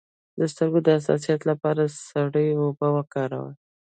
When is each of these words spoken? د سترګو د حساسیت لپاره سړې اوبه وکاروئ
د 0.39 0.41
سترګو 0.51 0.79
د 0.83 0.87
حساسیت 0.97 1.41
لپاره 1.49 1.83
سړې 2.09 2.47
اوبه 2.61 2.87
وکاروئ 2.97 3.51